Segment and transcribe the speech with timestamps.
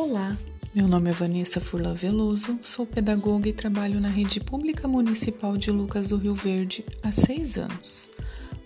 [0.00, 0.38] Olá,
[0.72, 5.72] meu nome é Vanessa Furlan Veloso, sou pedagoga e trabalho na rede pública municipal de
[5.72, 8.08] Lucas do Rio Verde há seis anos,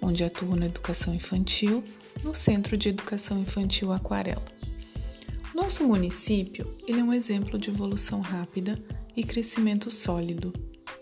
[0.03, 1.83] onde atuo na educação infantil
[2.23, 4.45] no Centro de Educação Infantil Aquarela.
[5.55, 8.79] Nosso município ele é um exemplo de evolução rápida
[9.17, 10.53] e crescimento sólido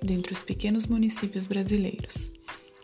[0.01, 2.31] dentre os pequenos municípios brasileiros.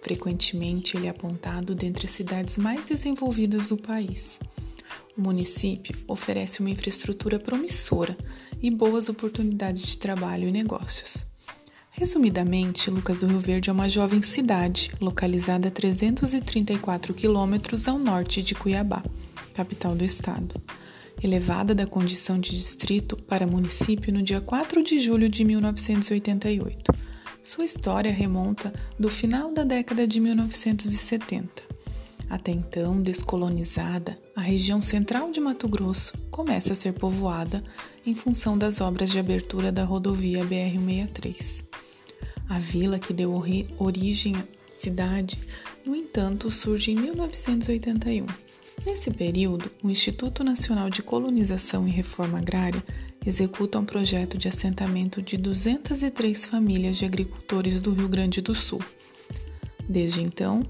[0.02, 4.40] Frequentemente, ele é apontado dentre as cidades mais desenvolvidas do país.
[5.16, 8.16] O município oferece uma infraestrutura promissora
[8.62, 11.26] e boas oportunidades de trabalho e negócios.
[11.90, 18.42] Resumidamente, Lucas do Rio Verde é uma jovem cidade localizada a 334 quilômetros ao norte
[18.42, 19.02] de Cuiabá,
[19.54, 20.60] capital do estado.
[21.22, 27.64] Elevada da condição de distrito para município no dia 4 de julho de 1988 sua
[27.64, 31.62] história remonta do final da década de 1970.
[32.28, 37.62] Até então descolonizada, a região central de Mato Grosso começa a ser povoada
[38.04, 41.64] em função das obras de abertura da rodovia BR-163.
[42.48, 43.32] A vila que deu
[43.78, 45.38] origem à cidade,
[45.84, 48.26] no entanto, surge em 1981.
[48.84, 52.82] Nesse período, o Instituto Nacional de Colonização e Reforma Agrária
[53.24, 58.80] executa um projeto de assentamento de 203 famílias de agricultores do Rio Grande do Sul.
[59.88, 60.62] Desde então,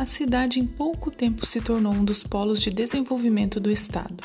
[0.00, 4.24] a cidade em pouco tempo se tornou um dos polos de desenvolvimento do estado.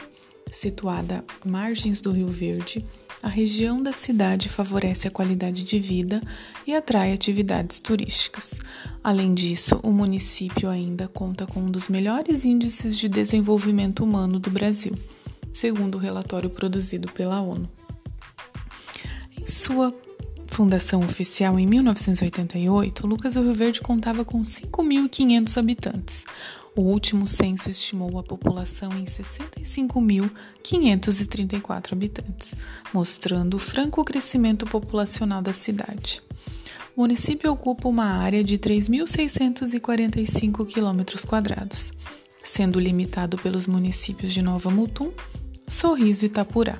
[0.49, 2.85] Situada margens do Rio Verde,
[3.21, 6.23] a região da cidade favorece a qualidade de vida
[6.65, 8.57] e atrai atividades turísticas.
[9.03, 14.49] Além disso, o município ainda conta com um dos melhores índices de desenvolvimento humano do
[14.49, 14.95] Brasil
[15.51, 17.69] segundo o relatório produzido pela ONU.
[19.37, 19.93] Em sua
[20.55, 26.25] fundação oficial em 1988, Lucas do Rio Verde contava com 5.500 habitantes.
[26.73, 32.55] O último censo estimou a população em 65.534 habitantes,
[32.93, 36.23] mostrando o franco crescimento populacional da cidade.
[36.95, 41.03] O município ocupa uma área de 3.645 km,
[42.41, 45.11] sendo limitado pelos municípios de Nova Mutum,
[45.67, 46.79] Sorriso e Itapurá.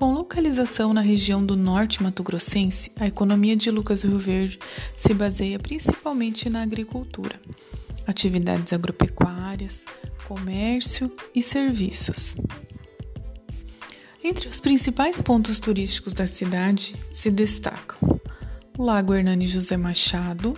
[0.00, 4.58] Com localização na região do norte mato-grossense, a economia de Lucas do Rio Verde
[4.96, 7.38] se baseia principalmente na agricultura,
[8.06, 9.84] atividades agropecuárias,
[10.26, 12.34] comércio e serviços.
[14.24, 18.18] Entre os principais pontos turísticos da cidade se destacam
[18.78, 20.56] o Lago Hernani José Machado,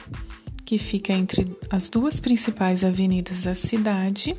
[0.65, 4.37] que fica entre as duas principais avenidas da cidade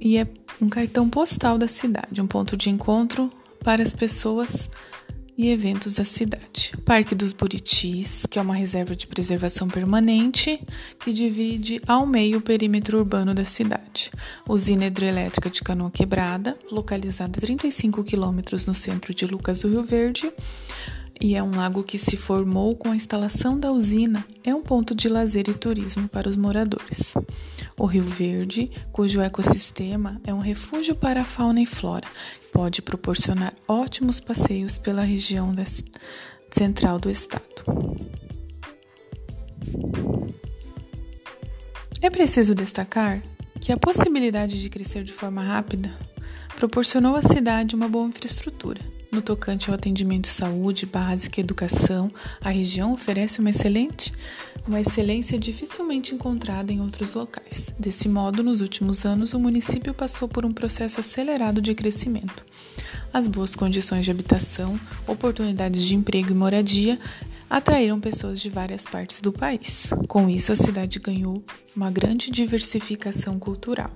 [0.00, 0.26] e é
[0.58, 3.30] um cartão postal da cidade, um ponto de encontro
[3.62, 4.68] para as pessoas
[5.36, 6.72] e eventos da cidade.
[6.84, 10.60] Parque dos Buritis, que é uma reserva de preservação permanente
[11.00, 14.10] que divide ao meio o perímetro urbano da cidade.
[14.48, 19.82] Usina hidrelétrica de Canoa Quebrada, localizada a 35 quilômetros no centro de Lucas do Rio
[19.82, 20.30] Verde
[21.20, 24.92] e é um lago que se formou com a instalação da usina, é um ponto
[24.94, 27.14] de lazer e turismo para os moradores.
[27.82, 32.06] O Rio Verde, cujo ecossistema é um refúgio para a fauna e flora,
[32.52, 35.52] pode proporcionar ótimos passeios pela região
[36.48, 37.42] central do estado.
[42.00, 43.20] É preciso destacar
[43.60, 45.90] que a possibilidade de crescer de forma rápida
[46.54, 48.80] proporcionou à cidade uma boa infraestrutura
[49.12, 54.10] no tocante ao atendimento saúde, básica e educação, a região oferece uma excelente,
[54.66, 57.74] uma excelência dificilmente encontrada em outros locais.
[57.78, 62.42] Desse modo, nos últimos anos, o município passou por um processo acelerado de crescimento.
[63.12, 66.98] As boas condições de habitação, oportunidades de emprego e moradia
[67.50, 69.90] atraíram pessoas de várias partes do país.
[70.08, 71.44] Com isso, a cidade ganhou
[71.76, 73.90] uma grande diversificação cultural.